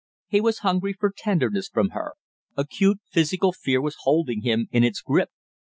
He 0.29 0.41
was 0.41 0.59
hungry 0.65 0.93
for 0.93 1.13
tenderness 1.15 1.67
from 1.67 1.89
her; 1.89 2.13
acute 2.57 2.97
physical 3.11 3.51
fear 3.51 3.79
was 3.79 3.97
holding 3.99 4.41
him 4.41 4.67
in 4.71 4.83
its 4.83 4.99
grip. 4.99 5.29